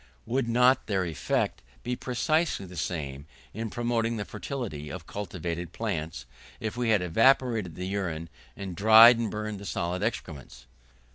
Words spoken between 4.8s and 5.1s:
of